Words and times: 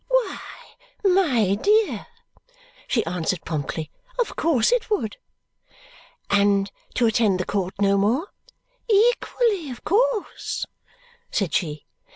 "Why, 0.07 0.39
my 1.03 1.53
dear," 1.61 2.07
she 2.87 3.05
answered 3.05 3.45
promptly, 3.45 3.91
"of 4.17 4.35
course 4.35 4.71
it 4.71 4.89
would!" 4.89 5.17
"And 6.31 6.71
to 6.95 7.05
attend 7.05 7.39
the 7.39 7.45
court 7.45 7.75
no 7.79 7.99
more?" 7.99 8.29
"Equally 8.89 9.69
of 9.69 9.83
course," 9.83 10.65
said 11.29 11.53
she. 11.53 11.85